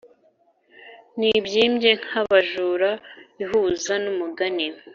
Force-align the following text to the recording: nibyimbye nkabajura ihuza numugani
nibyimbye 1.17 1.91
nkabajura 2.01 2.91
ihuza 3.43 3.93
numugani 4.03 4.67